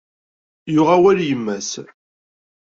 [0.73, 1.71] Yuɣ awal i yemma-s.